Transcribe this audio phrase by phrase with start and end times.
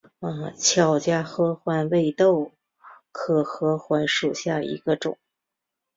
[0.57, 2.51] 巧家合欢为豆
[3.11, 5.15] 科合欢属下的一个种。